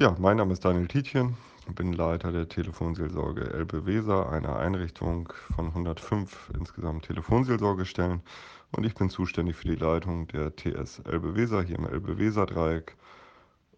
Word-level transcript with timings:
Ja, 0.00 0.14
mein 0.16 0.36
Name 0.36 0.52
ist 0.52 0.64
Daniel 0.64 0.86
Tietjen, 0.86 1.36
bin 1.74 1.92
Leiter 1.92 2.30
der 2.30 2.48
Telefonseelsorge 2.48 3.52
Elbe 3.52 3.84
Weser, 3.84 4.30
einer 4.30 4.54
Einrichtung 4.54 5.32
von 5.56 5.66
105 5.66 6.52
insgesamt 6.56 7.06
Telefonseelsorgestellen 7.06 8.22
und 8.70 8.86
ich 8.86 8.94
bin 8.94 9.10
zuständig 9.10 9.56
für 9.56 9.66
die 9.66 9.74
Leitung 9.74 10.28
der 10.28 10.54
TS 10.54 11.00
Elbe 11.00 11.34
Weser 11.34 11.62
hier 11.62 11.80
im 11.80 11.84
Elbe 11.84 12.16
Weser 12.16 12.46
Dreieck 12.46 12.96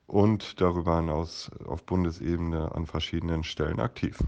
und 0.07 0.61
darüber 0.61 0.97
hinaus 0.97 1.51
auf 1.65 1.85
Bundesebene 1.85 2.71
an 2.75 2.85
verschiedenen 2.85 3.43
Stellen 3.43 3.81
aktiv. 3.81 4.19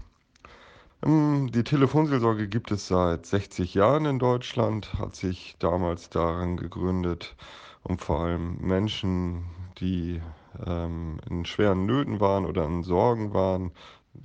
Ähm, 1.05 1.51
die 1.51 1.63
Telefonseelsorge 1.63 2.47
gibt 2.47 2.71
es 2.71 2.87
seit 2.87 3.27
60 3.27 3.75
Jahren 3.75 4.05
in 4.05 4.17
Deutschland, 4.17 4.95
hat 4.95 5.15
sich 5.15 5.57
damals 5.59 6.09
daran 6.09 6.57
gegründet, 6.57 7.35
um 7.83 7.99
vor 7.99 8.21
allem 8.21 8.57
Menschen, 8.61 9.45
die 9.77 10.19
ähm, 10.65 11.19
in 11.29 11.45
schweren 11.45 11.85
Nöten 11.85 12.19
waren 12.19 12.45
oder 12.45 12.65
in 12.65 12.83
Sorgen 12.83 13.33
waren, 13.33 13.71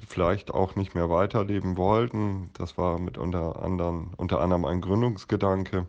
vielleicht 0.07 0.53
auch 0.53 0.77
nicht 0.77 0.95
mehr 0.95 1.09
weiterleben 1.11 1.77
wollten. 1.77 2.51
Das 2.55 2.77
war 2.77 2.99
mit 2.99 3.19
unter 3.19 3.63
anderem, 3.63 4.11
unter 4.17 4.41
anderem 4.41 4.65
ein 4.65 4.81
Gründungsgedanke, 4.81 5.87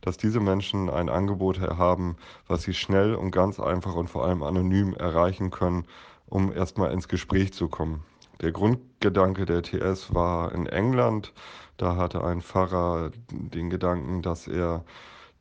dass 0.00 0.16
diese 0.16 0.40
Menschen 0.40 0.88
ein 0.88 1.08
Angebot 1.08 1.60
haben, 1.60 2.16
was 2.46 2.62
sie 2.62 2.74
schnell 2.74 3.14
und 3.14 3.30
ganz 3.30 3.60
einfach 3.60 3.94
und 3.94 4.08
vor 4.08 4.24
allem 4.24 4.42
anonym 4.42 4.94
erreichen 4.94 5.50
können, 5.50 5.86
um 6.26 6.52
erstmal 6.52 6.92
ins 6.92 7.08
Gespräch 7.08 7.52
zu 7.52 7.68
kommen. 7.68 8.02
Der 8.40 8.52
Grundgedanke 8.52 9.44
der 9.44 9.62
TS 9.62 10.14
war 10.14 10.52
in 10.52 10.66
England. 10.66 11.32
Da 11.76 11.96
hatte 11.96 12.24
ein 12.24 12.40
Pfarrer 12.40 13.10
den 13.30 13.70
Gedanken, 13.70 14.22
dass 14.22 14.48
er 14.48 14.84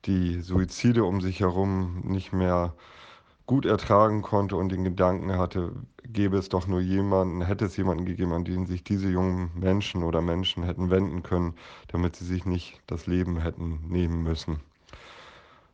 die 0.05 0.41
Suizide 0.41 1.03
um 1.03 1.21
sich 1.21 1.39
herum 1.39 2.01
nicht 2.03 2.33
mehr 2.33 2.73
gut 3.51 3.65
ertragen 3.65 4.21
konnte 4.21 4.55
und 4.55 4.71
den 4.71 4.85
Gedanken 4.85 5.37
hatte, 5.37 5.73
gäbe 6.05 6.37
es 6.37 6.47
doch 6.47 6.67
nur 6.67 6.79
jemanden, 6.79 7.41
hätte 7.41 7.65
es 7.65 7.75
jemanden 7.75 8.05
gegeben, 8.05 8.31
an 8.31 8.45
den 8.45 8.65
sich 8.65 8.81
diese 8.81 9.09
jungen 9.09 9.51
Menschen 9.55 10.03
oder 10.03 10.21
Menschen 10.21 10.63
hätten 10.63 10.89
wenden 10.89 11.21
können, 11.21 11.55
damit 11.89 12.15
sie 12.15 12.23
sich 12.23 12.45
nicht 12.45 12.79
das 12.87 13.07
Leben 13.07 13.41
hätten 13.41 13.81
nehmen 13.89 14.23
müssen. 14.23 14.61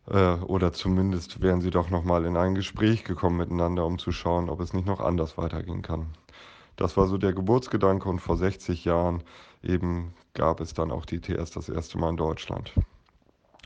Äh, 0.09 0.37
oder 0.37 0.73
zumindest 0.73 1.43
wären 1.43 1.61
sie 1.61 1.69
doch 1.69 1.91
nochmal 1.91 2.25
in 2.25 2.35
ein 2.35 2.55
Gespräch 2.55 3.03
gekommen 3.03 3.37
miteinander, 3.37 3.85
um 3.85 3.99
zu 3.99 4.11
schauen, 4.11 4.49
ob 4.49 4.59
es 4.59 4.73
nicht 4.73 4.87
noch 4.87 4.99
anders 4.99 5.37
weitergehen 5.37 5.83
kann. 5.83 6.07
Das 6.77 6.97
war 6.97 7.05
so 7.05 7.19
der 7.19 7.33
Geburtsgedanke 7.33 8.09
und 8.09 8.21
vor 8.21 8.37
60 8.37 8.85
Jahren 8.85 9.21
eben 9.61 10.15
gab 10.33 10.61
es 10.61 10.73
dann 10.73 10.91
auch 10.91 11.05
die 11.05 11.21
TS 11.21 11.51
das 11.51 11.69
erste 11.69 11.99
Mal 11.99 12.09
in 12.09 12.17
Deutschland. 12.17 12.73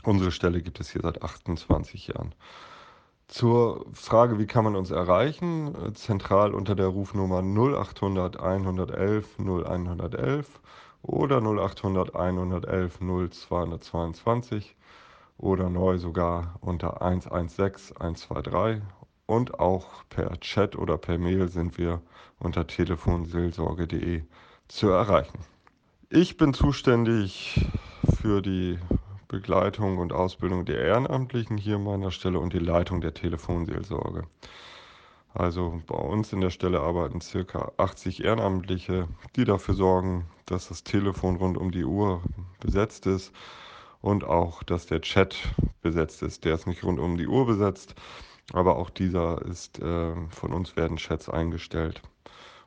Unsere 0.04 0.32
Stelle 0.32 0.60
gibt 0.60 0.80
es 0.80 0.90
hier 0.90 1.00
seit 1.00 1.22
28 1.22 2.08
Jahren. 2.08 2.34
Zur 3.28 3.86
Frage, 3.94 4.38
wie 4.38 4.46
kann 4.46 4.64
man 4.64 4.76
uns 4.76 4.90
erreichen? 4.90 5.94
Zentral 5.94 6.54
unter 6.54 6.74
der 6.74 6.88
Rufnummer 6.88 7.42
0800 7.42 8.38
111 8.38 9.38
0111 9.38 10.60
oder 11.02 11.40
0800 11.40 12.14
111 12.14 13.00
0222 13.00 14.76
oder 15.38 15.70
neu 15.70 15.98
sogar 15.98 16.56
unter 16.60 17.02
116 17.02 17.96
123 17.96 18.82
und 19.26 19.58
auch 19.58 20.04
per 20.08 20.38
Chat 20.40 20.76
oder 20.76 20.98
per 20.98 21.18
Mail 21.18 21.48
sind 21.48 21.78
wir 21.78 22.02
unter 22.38 22.66
telefonseelsorge.de 22.66 24.22
zu 24.68 24.88
erreichen. 24.88 25.38
Ich 26.10 26.36
bin 26.36 26.52
zuständig 26.52 27.66
für 28.20 28.42
die 28.42 28.78
Begleitung 29.32 29.96
und 29.96 30.12
Ausbildung 30.12 30.66
der 30.66 30.78
Ehrenamtlichen 30.78 31.56
hier 31.56 31.76
an 31.76 31.84
meiner 31.84 32.10
Stelle 32.10 32.38
und 32.38 32.52
die 32.52 32.58
Leitung 32.58 33.00
der 33.00 33.14
Telefonseelsorge. 33.14 34.24
Also 35.32 35.80
bei 35.86 35.96
uns 35.96 36.34
in 36.34 36.42
der 36.42 36.50
Stelle 36.50 36.80
arbeiten 36.80 37.22
circa 37.22 37.72
80 37.78 38.24
Ehrenamtliche, 38.24 39.08
die 39.34 39.44
dafür 39.44 39.74
sorgen, 39.74 40.26
dass 40.44 40.68
das 40.68 40.84
Telefon 40.84 41.36
rund 41.36 41.56
um 41.56 41.70
die 41.70 41.86
Uhr 41.86 42.20
besetzt 42.60 43.06
ist 43.06 43.32
und 44.02 44.22
auch, 44.22 44.62
dass 44.64 44.84
der 44.84 45.00
Chat 45.00 45.34
besetzt 45.80 46.22
ist. 46.22 46.44
Der 46.44 46.54
ist 46.54 46.66
nicht 46.66 46.84
rund 46.84 47.00
um 47.00 47.16
die 47.16 47.26
Uhr 47.26 47.46
besetzt, 47.46 47.94
aber 48.52 48.76
auch 48.76 48.90
dieser 48.90 49.40
ist, 49.46 49.78
äh, 49.80 50.14
von 50.28 50.52
uns 50.52 50.76
werden 50.76 50.98
Chats 50.98 51.30
eingestellt. 51.30 52.02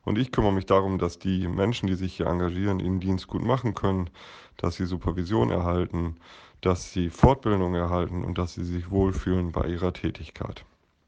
Und 0.04 0.18
ich 0.18 0.32
kümmere 0.32 0.54
mich 0.54 0.66
darum, 0.66 0.98
dass 0.98 1.20
die 1.20 1.48
Menschen, 1.48 1.86
die 1.86 1.96
sich 1.96 2.18
hier 2.18 2.26
engagieren, 2.26 2.80
ihren 2.80 3.00
Dienst 3.00 3.28
gut 3.28 3.44
machen 3.44 3.76
können, 3.76 4.10
dass 4.58 4.76
sie 4.76 4.86
Supervision 4.86 5.52
erhalten, 5.52 6.18
dass 6.62 6.92
sie 6.92 7.10
Fortbildung 7.10 7.76
erhalten 7.76 8.24
und 8.24 8.38
dass 8.38 8.54
sie 8.54 8.66
sich 8.66 8.90
wohlfühlen 8.90 9.52
bei 9.52 9.68
ihrer 9.68 9.94
Tätigkeit. 9.94 10.66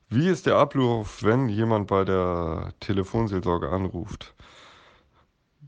Wie 0.10 0.30
ist 0.30 0.46
der 0.46 0.56
Ablauf, 0.56 1.24
wenn 1.24 1.50
jemand 1.50 1.88
bei 1.88 2.06
der 2.06 2.74
Telefonseelsorge 2.80 3.70
anruft? 3.70 4.34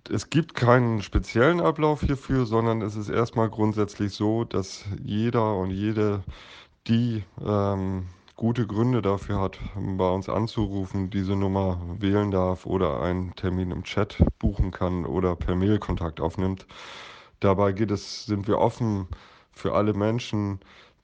Es 0.09 0.29
gibt 0.29 0.53
keinen 0.53 1.01
speziellen 1.01 1.59
Ablauf 1.59 2.01
hierfür, 2.01 2.45
sondern 2.45 2.81
es 2.81 2.95
ist 2.95 3.09
erstmal 3.09 3.49
grundsätzlich 3.49 4.13
so, 4.13 4.45
dass 4.45 4.85
jeder 5.03 5.55
und 5.57 5.71
jede, 5.71 6.23
die 6.87 7.25
ähm, 7.45 8.07
gute 8.37 8.65
Gründe 8.65 9.01
dafür 9.01 9.41
hat, 9.41 9.59
bei 9.75 10.09
uns 10.09 10.29
anzurufen, 10.29 11.09
diese 11.09 11.35
Nummer 11.35 11.81
wählen 11.99 12.31
darf 12.31 12.65
oder 12.65 13.01
einen 13.01 13.35
Termin 13.35 13.71
im 13.71 13.83
Chat 13.83 14.23
buchen 14.39 14.71
kann 14.71 15.05
oder 15.05 15.35
per 15.35 15.55
Mail 15.55 15.79
Kontakt 15.79 16.21
aufnimmt. 16.21 16.65
Dabei 17.41 17.73
geht 17.73 17.91
es, 17.91 18.25
sind 18.25 18.47
wir 18.47 18.59
offen 18.59 19.09
für 19.59 19.73
alle 19.73 19.93
Menschen, 19.93 20.59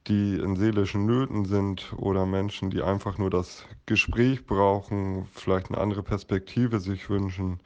die 0.06 0.36
in 0.36 0.56
seelischen 0.56 1.04
Nöten 1.06 1.44
sind 1.44 1.92
oder 1.96 2.26
Menschen, 2.26 2.70
die 2.70 2.82
einfach 2.82 3.18
nur 3.18 3.30
das 3.30 3.66
Gespräch 3.86 4.46
brauchen, 4.46 5.26
vielleicht 5.32 5.68
eine 5.70 5.78
andere 5.78 6.02
Perspektive 6.02 6.80
sich 6.80 7.10
wünschen. 7.10 7.60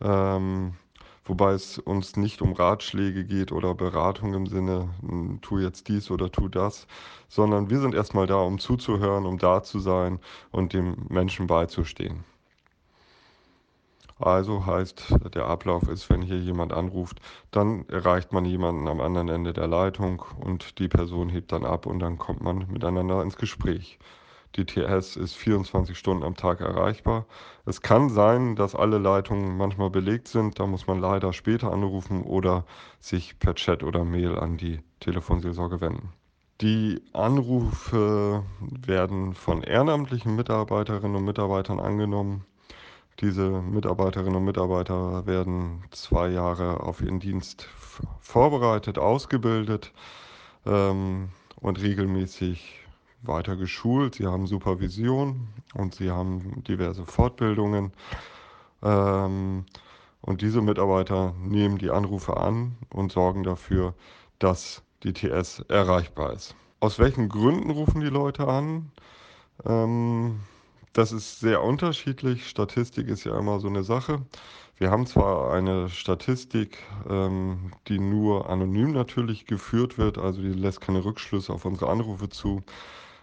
Ähm, 0.00 0.74
wobei 1.24 1.52
es 1.52 1.78
uns 1.78 2.16
nicht 2.16 2.42
um 2.42 2.52
Ratschläge 2.52 3.24
geht 3.24 3.52
oder 3.52 3.74
Beratung 3.74 4.34
im 4.34 4.46
Sinne, 4.46 4.90
hm, 5.00 5.40
tu 5.42 5.58
jetzt 5.58 5.88
dies 5.88 6.10
oder 6.10 6.30
tu 6.30 6.48
das, 6.48 6.86
sondern 7.28 7.70
wir 7.70 7.80
sind 7.80 7.94
erstmal 7.94 8.26
da, 8.26 8.36
um 8.36 8.58
zuzuhören, 8.58 9.26
um 9.26 9.38
da 9.38 9.62
zu 9.62 9.78
sein 9.80 10.20
und 10.50 10.72
dem 10.72 10.96
Menschen 11.08 11.46
beizustehen. 11.46 12.24
Also 14.18 14.64
heißt, 14.64 15.14
der 15.34 15.46
Ablauf 15.46 15.88
ist, 15.88 16.08
wenn 16.08 16.22
hier 16.22 16.38
jemand 16.38 16.72
anruft, 16.72 17.20
dann 17.50 17.86
erreicht 17.88 18.32
man 18.32 18.46
jemanden 18.46 18.88
am 18.88 19.00
anderen 19.00 19.28
Ende 19.28 19.52
der 19.52 19.66
Leitung 19.66 20.24
und 20.40 20.78
die 20.78 20.88
Person 20.88 21.28
hebt 21.28 21.52
dann 21.52 21.64
ab 21.66 21.84
und 21.86 21.98
dann 21.98 22.16
kommt 22.16 22.42
man 22.42 22.66
miteinander 22.70 23.22
ins 23.22 23.36
Gespräch. 23.36 23.98
Die 24.54 24.64
TS 24.64 25.16
ist 25.16 25.34
24 25.34 25.98
Stunden 25.98 26.22
am 26.22 26.34
Tag 26.34 26.62
erreichbar. 26.62 27.26
Es 27.66 27.82
kann 27.82 28.08
sein, 28.08 28.56
dass 28.56 28.74
alle 28.74 28.96
Leitungen 28.96 29.58
manchmal 29.58 29.90
belegt 29.90 30.28
sind. 30.28 30.58
Da 30.58 30.66
muss 30.66 30.86
man 30.86 30.98
leider 30.98 31.34
später 31.34 31.70
anrufen 31.70 32.22
oder 32.22 32.64
sich 33.00 33.38
per 33.38 33.54
Chat 33.54 33.82
oder 33.82 34.04
Mail 34.04 34.38
an 34.38 34.56
die 34.56 34.80
Telefonseelsorge 35.00 35.82
wenden. 35.82 36.10
Die 36.62 37.02
Anrufe 37.12 38.44
werden 38.60 39.34
von 39.34 39.62
ehrenamtlichen 39.62 40.34
Mitarbeiterinnen 40.36 41.16
und 41.16 41.24
Mitarbeitern 41.26 41.78
angenommen. 41.78 42.46
Diese 43.20 43.62
Mitarbeiterinnen 43.62 44.36
und 44.36 44.44
Mitarbeiter 44.44 45.26
werden 45.26 45.84
zwei 45.90 46.28
Jahre 46.28 46.80
auf 46.80 47.00
ihren 47.00 47.18
Dienst 47.18 47.66
vorbereitet, 48.20 48.98
ausgebildet 48.98 49.92
ähm, 50.66 51.30
und 51.60 51.80
regelmäßig 51.80 52.80
weiter 53.22 53.56
geschult. 53.56 54.16
Sie 54.16 54.26
haben 54.26 54.46
Supervision 54.46 55.48
und 55.74 55.94
sie 55.94 56.10
haben 56.10 56.62
diverse 56.64 57.06
Fortbildungen. 57.06 57.92
Ähm, 58.82 59.64
und 60.20 60.42
diese 60.42 60.60
Mitarbeiter 60.60 61.34
nehmen 61.40 61.78
die 61.78 61.90
Anrufe 61.90 62.36
an 62.36 62.76
und 62.90 63.12
sorgen 63.12 63.44
dafür, 63.44 63.94
dass 64.38 64.82
die 65.04 65.14
TS 65.14 65.60
erreichbar 65.68 66.34
ist. 66.34 66.54
Aus 66.80 66.98
welchen 66.98 67.30
Gründen 67.30 67.70
rufen 67.70 68.02
die 68.02 68.08
Leute 68.08 68.46
an? 68.46 68.90
Ähm, 69.64 70.40
das 70.96 71.12
ist 71.12 71.40
sehr 71.40 71.62
unterschiedlich. 71.62 72.48
Statistik 72.48 73.08
ist 73.08 73.24
ja 73.24 73.38
immer 73.38 73.60
so 73.60 73.68
eine 73.68 73.84
Sache. 73.84 74.24
Wir 74.78 74.90
haben 74.90 75.06
zwar 75.06 75.52
eine 75.52 75.90
Statistik, 75.90 76.78
ähm, 77.08 77.72
die 77.86 77.98
nur 77.98 78.48
anonym 78.48 78.92
natürlich 78.92 79.44
geführt 79.44 79.98
wird, 79.98 80.16
also 80.16 80.40
die 80.40 80.48
lässt 80.48 80.80
keine 80.80 81.04
Rückschlüsse 81.04 81.52
auf 81.52 81.66
unsere 81.66 81.90
Anrufe 81.90 82.30
zu. 82.30 82.62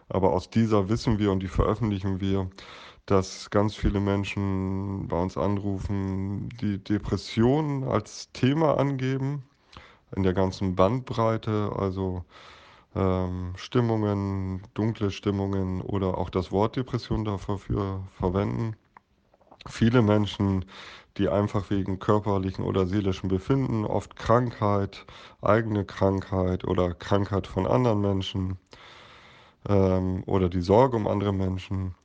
Aber 0.07 0.33
aus 0.33 0.51
dieser 0.51 0.87
wissen 0.89 1.17
wir 1.17 1.31
und 1.31 1.41
die 1.41 1.47
veröffentlichen 1.47 2.21
wir, 2.21 2.49
dass 3.07 3.49
ganz 3.49 3.75
viele 3.75 3.99
Menschen 3.99 5.07
bei 5.07 5.19
uns 5.19 5.35
anrufen, 5.35 6.49
die 6.61 6.77
Depressionen 6.77 7.83
als 7.85 8.31
Thema 8.33 8.77
angeben, 8.77 9.43
in 10.15 10.21
der 10.21 10.33
ganzen 10.33 10.75
Bandbreite, 10.75 11.71
also 11.75 12.23
ähm, 12.95 13.53
Stimmungen, 13.55 14.61
dunkle 14.73 15.11
Stimmungen 15.11 15.81
oder 15.81 16.17
auch 16.17 16.29
das 16.29 16.51
Wort 16.51 16.75
Depression 16.75 17.25
dafür 17.25 18.03
verwenden. 18.19 18.75
Viele 19.67 20.01
Menschen, 20.01 20.65
die 21.17 21.29
einfach 21.29 21.69
wegen 21.69 21.99
körperlichen 21.99 22.65
oder 22.65 22.85
seelischen 22.85 23.29
Befinden, 23.29 23.85
oft 23.85 24.15
Krankheit, 24.15 25.05
eigene 25.41 25.85
Krankheit 25.85 26.65
oder 26.65 26.93
Krankheit 26.93 27.47
von 27.47 27.65
anderen 27.65 28.01
Menschen, 28.01 28.57
ähm, 29.67 30.23
oder 30.25 30.49
die 30.49 30.61
Sorge 30.61 30.97
um 30.97 31.07
andere 31.07 31.33
Menschen 31.33 31.95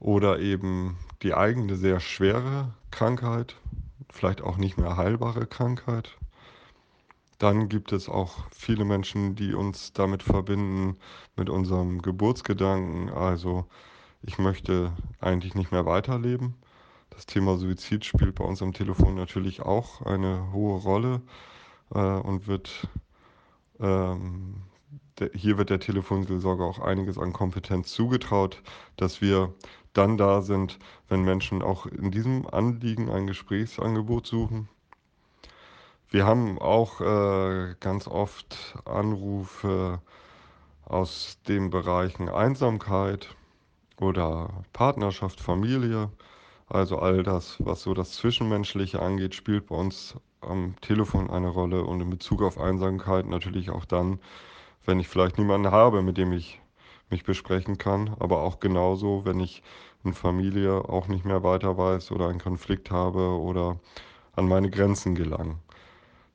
oder 0.00 0.38
eben 0.38 0.98
die 1.22 1.34
eigene 1.34 1.76
sehr 1.76 2.00
schwere 2.00 2.74
Krankheit, 2.90 3.56
vielleicht 4.10 4.42
auch 4.42 4.56
nicht 4.56 4.78
mehr 4.78 4.96
heilbare 4.96 5.46
Krankheit. 5.46 6.16
Dann 7.38 7.68
gibt 7.68 7.92
es 7.92 8.08
auch 8.08 8.36
viele 8.52 8.84
Menschen, 8.84 9.34
die 9.34 9.54
uns 9.54 9.92
damit 9.92 10.22
verbinden, 10.22 10.96
mit 11.36 11.50
unserem 11.50 12.00
Geburtsgedanken. 12.00 13.10
Also 13.10 13.66
ich 14.22 14.38
möchte 14.38 14.92
eigentlich 15.20 15.54
nicht 15.54 15.72
mehr 15.72 15.86
weiterleben. 15.86 16.54
Das 17.10 17.26
Thema 17.26 17.56
Suizid 17.58 18.04
spielt 18.04 18.34
bei 18.34 18.44
uns 18.44 18.62
am 18.62 18.72
Telefon 18.72 19.14
natürlich 19.14 19.62
auch 19.62 20.02
eine 20.02 20.52
hohe 20.52 20.80
Rolle 20.80 21.22
äh, 21.94 21.98
und 21.98 22.46
wird 22.46 22.88
ähm, 23.80 24.62
der, 25.18 25.30
hier 25.34 25.58
wird 25.58 25.70
der 25.70 25.80
Telefonseelsorge 25.80 26.64
auch 26.64 26.78
einiges 26.80 27.18
an 27.18 27.32
Kompetenz 27.32 27.92
zugetraut, 27.92 28.62
dass 28.96 29.20
wir 29.20 29.54
dann 29.92 30.16
da 30.16 30.42
sind, 30.42 30.78
wenn 31.08 31.22
Menschen 31.22 31.62
auch 31.62 31.86
in 31.86 32.10
diesem 32.10 32.46
Anliegen 32.48 33.10
ein 33.10 33.26
Gesprächsangebot 33.26 34.26
suchen. 34.26 34.68
Wir 36.14 36.26
haben 36.26 36.60
auch 36.60 37.00
äh, 37.00 37.74
ganz 37.80 38.06
oft 38.06 38.76
Anrufe 38.84 40.00
aus 40.84 41.38
den 41.48 41.70
Bereichen 41.70 42.28
Einsamkeit 42.28 43.34
oder 44.00 44.62
Partnerschaft, 44.72 45.40
Familie. 45.40 46.12
Also 46.68 47.00
all 47.00 47.24
das, 47.24 47.56
was 47.58 47.82
so 47.82 47.94
das 47.94 48.12
Zwischenmenschliche 48.12 49.02
angeht, 49.02 49.34
spielt 49.34 49.66
bei 49.66 49.74
uns 49.74 50.14
am 50.40 50.76
Telefon 50.82 51.30
eine 51.30 51.48
Rolle 51.48 51.82
und 51.82 52.00
in 52.00 52.10
Bezug 52.10 52.42
auf 52.42 52.60
Einsamkeit 52.60 53.26
natürlich 53.26 53.70
auch 53.70 53.84
dann, 53.84 54.20
wenn 54.84 55.00
ich 55.00 55.08
vielleicht 55.08 55.36
niemanden 55.36 55.72
habe, 55.72 56.00
mit 56.00 56.16
dem 56.16 56.30
ich 56.30 56.60
mich 57.10 57.24
besprechen 57.24 57.76
kann, 57.76 58.14
aber 58.20 58.42
auch 58.42 58.60
genauso, 58.60 59.24
wenn 59.24 59.40
ich 59.40 59.64
in 60.04 60.14
Familie 60.14 60.88
auch 60.88 61.08
nicht 61.08 61.24
mehr 61.24 61.42
weiter 61.42 61.76
weiß 61.76 62.12
oder 62.12 62.28
einen 62.28 62.38
Konflikt 62.38 62.92
habe 62.92 63.36
oder 63.36 63.80
an 64.36 64.46
meine 64.46 64.70
Grenzen 64.70 65.16
gelangen. 65.16 65.58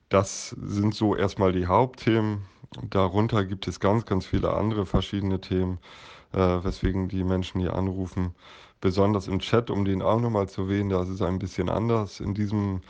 Das 0.10 0.50
sind 0.50 0.96
so 0.96 1.16
erstmal 1.16 1.52
die 1.52 1.68
Hauptthemen. 1.68 2.46
Darunter 2.90 3.46
gibt 3.46 3.68
es 3.68 3.80
ganz, 3.80 4.06
ganz 4.06 4.26
viele 4.26 4.54
andere 4.54 4.86
verschiedene 4.86 5.40
Themen, 5.40 5.80
äh, 6.34 6.40
weswegen 6.40 7.08
die 7.10 7.24
Menschen 7.24 7.62
hier 7.62 7.76
anrufen. 7.76 8.34
Besonders 8.82 9.28
im 9.28 9.40
Chat, 9.40 9.70
um 9.70 9.86
den 9.86 10.02
auch 10.02 10.20
nochmal 10.20 10.50
zu 10.50 10.64
erwähnen, 10.64 10.90
da 10.90 11.04
ist 11.04 11.10
es 11.10 11.22
ein 11.22 11.38
bisschen 11.38 11.70
anders. 11.70 12.20
In 12.20 12.34
diesem 12.34 12.82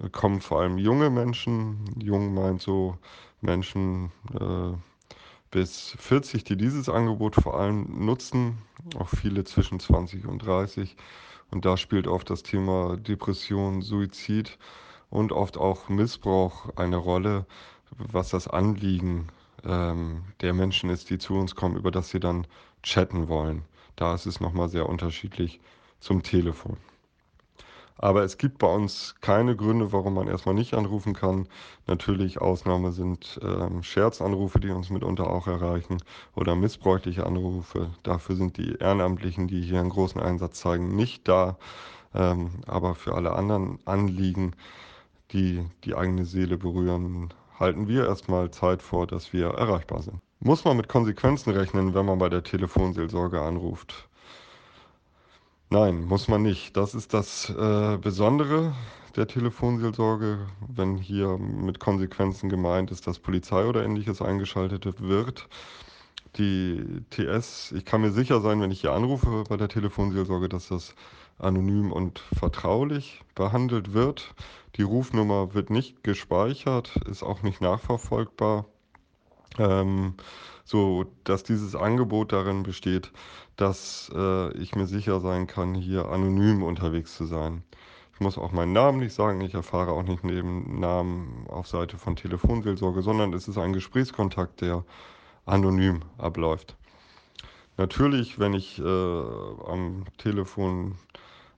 äh, 0.00 0.08
kommen 0.08 0.40
vor 0.40 0.60
allem 0.60 0.78
junge 0.78 1.10
Menschen. 1.10 1.84
Jung 1.98 2.32
meint 2.34 2.62
so 2.62 2.96
Menschen, 3.42 4.10
äh, 4.40 4.72
bis 5.50 5.94
40, 5.98 6.44
die 6.44 6.56
dieses 6.56 6.88
Angebot 6.88 7.34
vor 7.36 7.60
allem 7.60 8.06
nutzen, 8.06 8.58
auch 8.98 9.08
viele 9.08 9.44
zwischen 9.44 9.78
20 9.78 10.26
und 10.26 10.38
30. 10.38 10.96
Und 11.50 11.66
da 11.66 11.76
spielt 11.76 12.06
oft 12.06 12.30
das 12.30 12.42
Thema 12.42 12.96
Depression, 12.96 13.82
Suizid 13.82 14.58
und 15.12 15.30
oft 15.30 15.58
auch 15.58 15.88
Missbrauch 15.90 16.70
eine 16.76 16.96
Rolle, 16.96 17.44
was 17.98 18.30
das 18.30 18.48
Anliegen 18.48 19.28
ähm, 19.64 20.24
der 20.40 20.54
Menschen 20.54 20.88
ist, 20.88 21.10
die 21.10 21.18
zu 21.18 21.34
uns 21.34 21.54
kommen, 21.54 21.76
über 21.76 21.90
das 21.90 22.08
sie 22.08 22.18
dann 22.18 22.46
chatten 22.82 23.28
wollen. 23.28 23.62
Da 23.94 24.14
ist 24.14 24.24
es 24.26 24.40
nochmal 24.40 24.70
sehr 24.70 24.88
unterschiedlich 24.88 25.60
zum 26.00 26.22
Telefon. 26.22 26.78
Aber 27.98 28.24
es 28.24 28.38
gibt 28.38 28.58
bei 28.58 28.66
uns 28.66 29.14
keine 29.20 29.54
Gründe, 29.54 29.92
warum 29.92 30.14
man 30.14 30.28
erstmal 30.28 30.54
nicht 30.54 30.72
anrufen 30.72 31.12
kann. 31.12 31.46
Natürlich 31.86 32.40
Ausnahme 32.40 32.90
sind 32.90 33.38
ähm, 33.42 33.82
Scherzanrufe, 33.82 34.60
die 34.60 34.70
uns 34.70 34.88
mitunter 34.88 35.28
auch 35.28 35.46
erreichen 35.46 35.98
oder 36.34 36.56
missbräuchliche 36.56 37.26
Anrufe. 37.26 37.90
Dafür 38.02 38.34
sind 38.34 38.56
die 38.56 38.76
Ehrenamtlichen, 38.76 39.46
die 39.46 39.60
hier 39.60 39.78
einen 39.78 39.90
großen 39.90 40.20
Einsatz 40.20 40.58
zeigen, 40.58 40.96
nicht 40.96 41.28
da. 41.28 41.58
Ähm, 42.14 42.62
aber 42.66 42.94
für 42.94 43.14
alle 43.14 43.34
anderen 43.34 43.78
Anliegen, 43.84 44.56
die 45.32 45.64
die 45.84 45.94
eigene 45.94 46.24
Seele 46.24 46.58
berühren, 46.58 47.32
halten 47.58 47.88
wir 47.88 48.06
erstmal 48.06 48.50
Zeit 48.50 48.82
vor, 48.82 49.06
dass 49.06 49.32
wir 49.32 49.48
erreichbar 49.48 50.02
sind. 50.02 50.18
Muss 50.40 50.64
man 50.64 50.76
mit 50.76 50.88
Konsequenzen 50.88 51.52
rechnen, 51.52 51.94
wenn 51.94 52.06
man 52.06 52.18
bei 52.18 52.28
der 52.28 52.42
Telefonseelsorge 52.42 53.40
anruft? 53.40 54.08
Nein, 55.70 56.04
muss 56.04 56.28
man 56.28 56.42
nicht. 56.42 56.76
Das 56.76 56.94
ist 56.94 57.14
das 57.14 57.48
äh, 57.48 57.96
Besondere 57.96 58.74
der 59.16 59.26
Telefonseelsorge, 59.26 60.38
wenn 60.66 60.96
hier 60.96 61.38
mit 61.38 61.78
Konsequenzen 61.80 62.48
gemeint 62.48 62.90
ist, 62.90 63.06
dass 63.06 63.18
Polizei 63.18 63.64
oder 63.66 63.84
ähnliches 63.84 64.20
eingeschaltet 64.20 65.00
wird. 65.00 65.48
Die 66.36 66.82
TS, 67.10 67.72
ich 67.72 67.84
kann 67.84 68.00
mir 68.00 68.10
sicher 68.10 68.40
sein, 68.40 68.60
wenn 68.60 68.70
ich 68.70 68.80
hier 68.80 68.92
anrufe 68.92 69.44
bei 69.48 69.56
der 69.56 69.68
Telefonseelsorge, 69.68 70.48
dass 70.48 70.68
das 70.68 70.94
anonym 71.38 71.92
und 71.92 72.18
vertraulich 72.38 73.22
behandelt 73.34 73.92
wird. 73.92 74.34
Die 74.76 74.82
Rufnummer 74.82 75.54
wird 75.54 75.70
nicht 75.70 76.02
gespeichert, 76.04 76.96
ist 77.08 77.22
auch 77.22 77.42
nicht 77.42 77.60
nachverfolgbar. 77.60 78.66
Ähm, 79.58 80.14
so 80.64 81.04
dass 81.24 81.42
dieses 81.42 81.74
Angebot 81.74 82.32
darin 82.32 82.62
besteht, 82.62 83.12
dass 83.56 84.10
äh, 84.14 84.56
ich 84.56 84.74
mir 84.74 84.86
sicher 84.86 85.20
sein 85.20 85.46
kann, 85.46 85.74
hier 85.74 86.08
anonym 86.08 86.62
unterwegs 86.62 87.16
zu 87.16 87.26
sein. 87.26 87.62
Ich 88.14 88.20
muss 88.20 88.38
auch 88.38 88.52
meinen 88.52 88.72
Namen 88.72 89.00
nicht 89.00 89.14
sagen, 89.14 89.40
ich 89.40 89.54
erfahre 89.54 89.92
auch 89.92 90.04
nicht 90.04 90.24
neben 90.24 90.80
Namen 90.80 91.46
auf 91.48 91.66
Seite 91.66 91.98
von 91.98 92.16
Telefonseelsorge, 92.16 93.02
sondern 93.02 93.32
es 93.32 93.48
ist 93.48 93.58
ein 93.58 93.72
Gesprächskontakt, 93.72 94.60
der 94.60 94.84
anonym 95.44 96.00
abläuft. 96.18 96.76
Natürlich, 97.76 98.38
wenn 98.38 98.52
ich 98.54 98.78
äh, 98.78 98.82
am 98.82 100.04
Telefon 100.18 100.96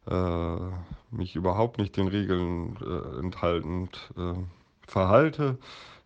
mich 0.06 1.37
überhaupt 1.37 1.79
nicht 1.79 1.97
den 1.97 2.09
Regeln 2.09 2.77
äh, 2.83 3.21
enthaltend 3.21 4.12
äh, 4.17 4.35
verhalte, 4.87 5.59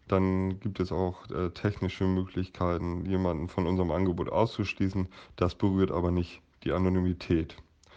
dann 0.08 0.58
gibt 0.60 0.80
es 0.80 0.90
auch 0.90 1.28
äh, 1.30 1.50
technische 1.50 2.04
Möglichkeiten, 2.04 3.04
jemanden 3.04 3.48
von 3.48 3.66
unserem 3.66 3.90
Angebot 3.90 4.30
auszuschließen. 4.30 5.08
Das 5.36 5.54
berührt 5.54 5.90
aber 5.90 6.10
nicht 6.10 6.40
die 6.64 6.72
Anonymität. 6.72 7.56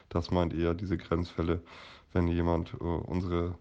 Das 0.09 0.29
meint 0.29 0.53
eher 0.53 0.73
diese 0.73 0.97
Grenzfälle, 0.97 1.61
wenn 2.13 2.27
jemand 2.27 2.73
äh, 2.73 2.83
unsere 2.83 3.55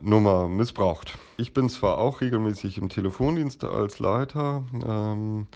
Nummer 0.00 0.48
missbraucht. 0.48 1.18
Ich 1.36 1.52
bin 1.52 1.68
zwar 1.68 1.98
auch 1.98 2.22
regelmäßig 2.22 2.78
im 2.78 2.88
Telefondienst 2.88 3.62
als 3.64 3.98
Leiter, 3.98 4.64
ähm, 4.86 5.46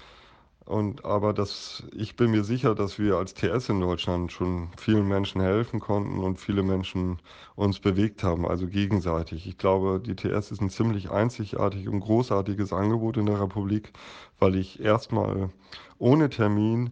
und 0.67 1.05
aber 1.05 1.33
das, 1.33 1.85
ich 1.95 2.17
bin 2.17 2.33
mir 2.33 2.43
sicher, 2.43 2.75
dass 2.75 2.99
wir 2.99 3.17
als 3.17 3.35
TS 3.35 3.69
in 3.69 3.81
Deutschland 3.81 4.33
schon 4.33 4.69
vielen 4.77 5.07
Menschen 5.07 5.41
helfen 5.41 5.79
konnten 5.79 6.19
und 6.19 6.41
viele 6.41 6.65
Menschen 6.65 7.21
uns 7.55 7.79
bewegt 7.79 8.25
haben, 8.25 8.45
also 8.45 8.67
gegenseitig. 8.67 9.47
Ich 9.47 9.59
glaube, 9.59 10.01
die 10.05 10.17
TS 10.17 10.51
ist 10.51 10.61
ein 10.61 10.71
ziemlich 10.71 11.11
einzigartig 11.11 11.89
und 11.89 12.01
großartiges 12.01 12.73
Angebot 12.73 13.17
in 13.17 13.27
der 13.27 13.41
Republik, 13.41 13.93
weil 14.41 14.57
ich 14.57 14.81
erstmal 14.81 15.51
ohne 15.99 16.31
Termin, 16.31 16.91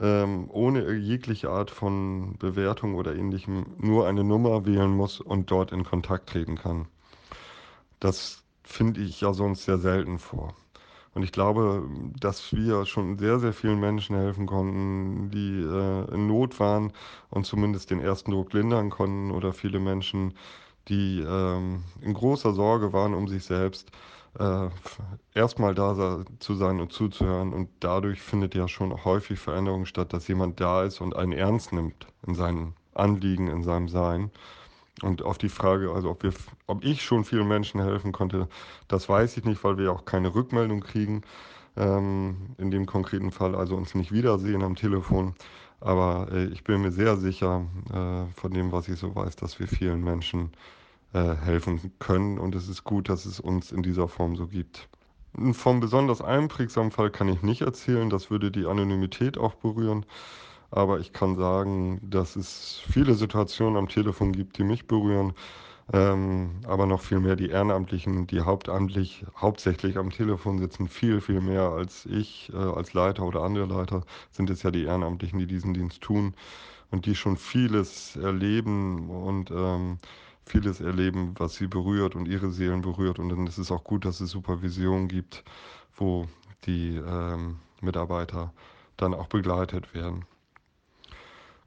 ähm, 0.00 0.48
ohne 0.48 0.94
jegliche 0.94 1.50
Art 1.50 1.72
von 1.72 2.36
Bewertung 2.38 2.94
oder 2.94 3.16
ähnlichem 3.16 3.66
nur 3.78 4.06
eine 4.06 4.22
Nummer 4.22 4.64
wählen 4.64 4.92
muss 4.96 5.20
und 5.20 5.50
dort 5.50 5.72
in 5.72 5.82
Kontakt 5.82 6.28
treten 6.28 6.54
kann. 6.54 6.86
Das 7.98 8.44
finde 8.62 9.00
ich 9.00 9.20
ja 9.22 9.32
sonst 9.32 9.64
sehr 9.64 9.78
selten 9.78 10.20
vor. 10.20 10.54
Und 11.14 11.22
ich 11.22 11.32
glaube, 11.32 11.88
dass 12.20 12.52
wir 12.52 12.86
schon 12.86 13.18
sehr, 13.18 13.38
sehr 13.38 13.52
vielen 13.52 13.80
Menschen 13.80 14.16
helfen 14.16 14.46
konnten, 14.46 15.30
die 15.30 15.60
äh, 15.60 16.14
in 16.14 16.26
Not 16.26 16.60
waren 16.60 16.92
und 17.30 17.44
zumindest 17.44 17.90
den 17.90 18.00
ersten 18.00 18.30
Druck 18.30 18.52
lindern 18.52 18.90
konnten 18.90 19.30
oder 19.30 19.52
viele 19.52 19.80
Menschen, 19.80 20.34
die 20.88 21.20
ähm, 21.20 21.82
in 22.00 22.14
großer 22.14 22.52
Sorge 22.52 22.92
waren 22.92 23.14
um 23.14 23.28
sich 23.28 23.44
selbst, 23.44 23.90
äh, 24.38 24.68
erstmal 25.34 25.74
da 25.74 26.24
zu 26.38 26.54
sein 26.54 26.80
und 26.80 26.92
zuzuhören. 26.92 27.52
Und 27.52 27.68
dadurch 27.80 28.20
findet 28.20 28.54
ja 28.54 28.68
schon 28.68 29.04
häufig 29.04 29.38
Veränderung 29.38 29.86
statt, 29.86 30.12
dass 30.12 30.28
jemand 30.28 30.60
da 30.60 30.84
ist 30.84 31.00
und 31.00 31.16
einen 31.16 31.32
ernst 31.32 31.72
nimmt 31.72 32.06
in 32.26 32.34
seinen 32.34 32.74
Anliegen, 32.94 33.48
in 33.48 33.62
seinem 33.62 33.88
Sein. 33.88 34.30
Und 35.02 35.22
auf 35.22 35.38
die 35.38 35.48
Frage, 35.48 35.92
also 35.92 36.10
ob, 36.10 36.22
wir, 36.22 36.32
ob 36.66 36.84
ich 36.84 37.02
schon 37.02 37.24
vielen 37.24 37.48
Menschen 37.48 37.80
helfen 37.82 38.12
konnte, 38.12 38.48
das 38.88 39.08
weiß 39.08 39.36
ich 39.36 39.44
nicht, 39.44 39.62
weil 39.64 39.78
wir 39.78 39.92
auch 39.92 40.04
keine 40.04 40.34
Rückmeldung 40.34 40.80
kriegen. 40.80 41.22
Ähm, 41.76 42.54
in 42.58 42.70
dem 42.70 42.86
konkreten 42.86 43.30
Fall, 43.30 43.54
also 43.54 43.76
uns 43.76 43.94
nicht 43.94 44.10
wiedersehen 44.10 44.62
am 44.62 44.74
Telefon. 44.74 45.34
Aber 45.80 46.28
äh, 46.32 46.46
ich 46.46 46.64
bin 46.64 46.82
mir 46.82 46.90
sehr 46.90 47.16
sicher 47.16 47.66
äh, 47.90 48.32
von 48.40 48.52
dem, 48.52 48.72
was 48.72 48.88
ich 48.88 48.98
so 48.98 49.14
weiß, 49.14 49.36
dass 49.36 49.60
wir 49.60 49.68
vielen 49.68 50.02
Menschen 50.02 50.50
äh, 51.12 51.36
helfen 51.36 51.92
können. 52.00 52.38
Und 52.38 52.54
es 52.54 52.68
ist 52.68 52.84
gut, 52.84 53.08
dass 53.08 53.26
es 53.26 53.38
uns 53.38 53.70
in 53.70 53.82
dieser 53.82 54.08
Form 54.08 54.36
so 54.36 54.48
gibt. 54.48 54.88
Vom 55.52 55.78
besonders 55.78 56.20
einprägsamen 56.20 56.90
Fall 56.90 57.10
kann 57.10 57.28
ich 57.28 57.42
nicht 57.42 57.60
erzählen. 57.60 58.10
Das 58.10 58.30
würde 58.30 58.50
die 58.50 58.66
Anonymität 58.66 59.38
auch 59.38 59.54
berühren. 59.54 60.04
Aber 60.70 61.00
ich 61.00 61.12
kann 61.12 61.36
sagen, 61.36 62.00
dass 62.02 62.36
es 62.36 62.80
viele 62.90 63.14
Situationen 63.14 63.76
am 63.76 63.88
Telefon 63.88 64.32
gibt, 64.32 64.58
die 64.58 64.64
mich 64.64 64.86
berühren. 64.86 65.34
Ähm, 65.92 66.60
aber 66.66 66.86
noch 66.86 67.00
viel 67.00 67.20
mehr 67.20 67.36
die 67.36 67.48
Ehrenamtlichen, 67.48 68.26
die 68.26 68.42
hauptamtlich, 68.42 69.24
hauptsächlich 69.36 69.96
am 69.96 70.10
Telefon 70.10 70.58
sitzen, 70.58 70.88
viel, 70.88 71.20
viel 71.22 71.40
mehr 71.40 71.70
als 71.70 72.04
ich 72.06 72.50
äh, 72.52 72.56
als 72.56 72.92
Leiter 72.92 73.22
oder 73.24 73.42
andere 73.42 73.66
Leiter, 73.66 74.04
sind 74.30 74.50
es 74.50 74.62
ja 74.62 74.70
die 74.70 74.84
Ehrenamtlichen, 74.84 75.38
die 75.38 75.46
diesen 75.46 75.72
Dienst 75.74 76.02
tun. 76.02 76.34
und 76.90 77.06
die 77.06 77.14
schon 77.14 77.36
vieles 77.36 78.16
erleben 78.16 79.10
und 79.10 79.50
ähm, 79.50 79.98
vieles 80.44 80.80
erleben, 80.80 81.34
was 81.38 81.54
sie 81.56 81.66
berührt 81.66 82.14
und 82.16 82.26
ihre 82.28 82.50
Seelen 82.50 82.80
berührt. 82.82 83.18
Und 83.18 83.28
dann 83.30 83.46
ist 83.46 83.58
es 83.58 83.70
auch 83.70 83.84
gut, 83.84 84.04
dass 84.04 84.20
es 84.20 84.30
Supervision 84.30 85.08
gibt, 85.08 85.44
wo 85.96 86.26
die 86.66 86.96
ähm, 86.96 87.58
Mitarbeiter 87.80 88.52
dann 88.96 89.14
auch 89.14 89.28
begleitet 89.28 89.94
werden. 89.94 90.24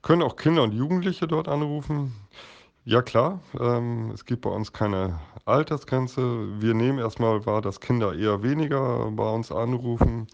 Können 0.02 0.24
auch 0.24 0.36
Kinder 0.36 0.64
und 0.64 0.74
Jugendliche 0.74 1.28
dort 1.28 1.48
anrufen? 1.48 2.14
Ja 2.86 3.02
klar, 3.04 3.40
ähm, 3.60 4.12
es 4.12 4.26
gibt 4.26 4.42
bei 4.42 4.50
uns 4.50 4.74
keine 4.74 5.20
Altersgrenze. 5.46 6.22
Wir 6.60 6.74
nehmen 6.74 6.98
erstmal 6.98 7.46
wahr, 7.46 7.62
dass 7.62 7.80
Kinder 7.80 8.16
eher 8.16 8.42
weniger 8.42 9.12
bei 9.12 9.30
uns 9.32 9.52
anrufen. 9.52 10.28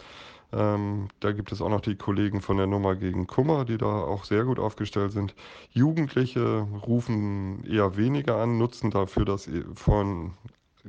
Ähm, 0.54 1.10
da 1.20 1.34
gibt 1.34 1.52
es 1.52 1.62
auch 1.62 1.70
noch 1.70 1.82
die 1.82 1.98
Kollegen 1.98 2.42
von 2.42 2.56
der 2.58 2.68
Nummer 2.68 2.96
gegen 2.96 3.28
Kummer, 3.28 3.66
die 3.66 3.78
da 3.78 3.88
auch 4.04 4.24
sehr 4.24 4.46
gut 4.46 4.60
aufgestellt 4.60 5.12
sind. 5.12 5.36
Jugendliche 5.72 6.62
rufen 6.88 7.66
eher 7.66 7.98
weniger 7.98 8.38
an, 8.38 8.58
nutzen 8.58 8.92
dafür 8.92 9.26
das 9.26 9.50
von 9.76 10.34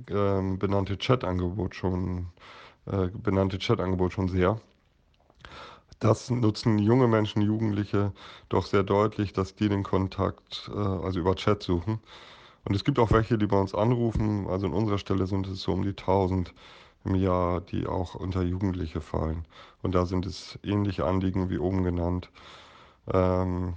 ähm, 0.08 0.58
benannte 0.60 0.96
Chatangebot 0.96 1.74
schon 1.74 2.28
äh, 2.86 3.08
benannte 3.08 3.58
Chatangebot 3.58 4.12
schon 4.12 4.28
sehr. 4.28 4.60
Das 6.00 6.30
nutzen 6.30 6.78
junge 6.78 7.08
Menschen, 7.08 7.42
Jugendliche 7.42 8.12
doch 8.48 8.66
sehr 8.66 8.84
deutlich, 8.84 9.32
dass 9.32 9.54
die 9.54 9.68
den 9.68 9.82
Kontakt 9.82 10.70
äh, 10.72 10.78
also 10.78 11.18
über 11.20 11.34
Chat 11.34 11.62
suchen. 11.62 12.00
Und 12.64 12.74
es 12.74 12.84
gibt 12.84 12.98
auch 12.98 13.10
welche, 13.10 13.38
die 13.38 13.46
bei 13.46 13.58
uns 13.58 13.74
anrufen. 13.74 14.46
Also 14.48 14.66
an 14.66 14.74
unserer 14.74 14.98
Stelle 14.98 15.26
sind 15.26 15.46
es 15.48 15.62
so 15.62 15.72
um 15.72 15.82
die 15.82 15.90
1000 15.90 16.54
im 17.04 17.14
Jahr, 17.14 17.60
die 17.60 17.86
auch 17.86 18.14
unter 18.14 18.42
Jugendliche 18.42 19.00
fallen. 19.00 19.46
Und 19.82 19.94
da 19.94 20.06
sind 20.06 20.26
es 20.26 20.58
ähnliche 20.62 21.04
Anliegen 21.04 21.50
wie 21.50 21.58
oben 21.58 21.82
genannt. 21.84 22.30
Ähm, 23.12 23.74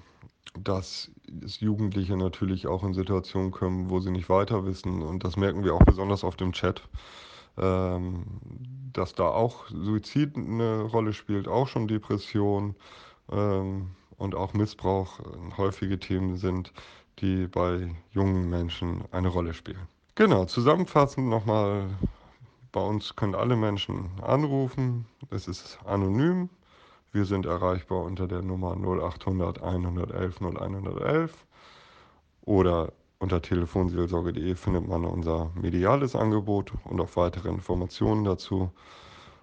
dass 0.60 1.10
Jugendliche 1.60 2.18
natürlich 2.18 2.68
auch 2.68 2.84
in 2.84 2.94
Situationen 2.94 3.52
kommen, 3.52 3.90
wo 3.90 4.00
sie 4.00 4.12
nicht 4.12 4.30
weiter 4.30 4.66
wissen. 4.66 5.02
Und 5.02 5.24
das 5.24 5.38
merken 5.38 5.64
wir 5.64 5.74
auch 5.74 5.84
besonders 5.86 6.24
auf 6.24 6.36
dem 6.36 6.52
Chat. 6.52 6.84
Ähm, 7.58 8.26
dass 8.94 9.14
da 9.14 9.28
auch 9.28 9.68
Suizid 9.70 10.36
eine 10.36 10.84
Rolle 10.84 11.14
spielt, 11.14 11.48
auch 11.48 11.68
schon 11.68 11.88
Depression 11.88 12.76
ähm, 13.32 13.92
und 14.18 14.36
auch 14.36 14.54
Missbrauch 14.54 15.20
äh, 15.20 15.58
häufige 15.58 16.00
Themen 16.00 16.38
sind, 16.38 16.74
die 17.20 17.48
bei 17.48 17.90
jungen 18.12 18.50
Menschen 18.50 19.04
eine 19.12 19.28
Rolle 19.28 19.54
spielen. 19.54 19.88
Genau, 20.16 20.46
zusammenfassend 20.46 21.28
nochmal, 21.28 21.88
bei 22.72 22.82
uns 22.82 23.16
können 23.16 23.36
alle 23.36 23.56
Menschen 23.56 24.10
anrufen, 24.22 25.06
es 25.30 25.48
ist 25.48 25.80
anonym, 25.86 26.50
wir 27.12 27.26
sind 27.26 27.46
erreichbar 27.46 28.04
unter 28.04 28.28
der 28.28 28.42
Nummer 28.42 28.76
0800 28.76 29.62
111 29.62 30.40
0111 30.42 31.46
oder 32.44 32.94
unter 33.22 33.42
telefonseelsorge.de 33.42 34.56
findet 34.56 34.88
man 34.88 35.06
unser 35.06 35.52
mediales 35.56 36.16
Angebot 36.16 36.74
und 36.86 37.00
auch 37.00 37.16
weitere 37.16 37.50
Informationen 37.50 38.24
dazu. 38.24 38.72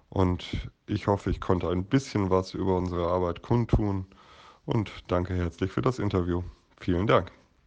Und 0.09 0.69
ich 0.85 1.07
hoffe, 1.07 1.29
ich 1.29 1.39
konnte 1.39 1.69
ein 1.69 1.85
bisschen 1.85 2.29
was 2.29 2.53
über 2.53 2.75
unsere 2.75 3.07
Arbeit 3.07 3.41
kundtun 3.41 4.05
und 4.65 4.91
danke 5.07 5.33
herzlich 5.33 5.71
für 5.71 5.81
das 5.81 5.97
Interview. 5.97 6.43
Vielen 6.77 7.07
Dank. 7.07 7.31